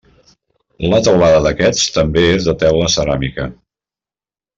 [0.93, 3.47] La teulada d'aquests també és de teula ceràmica.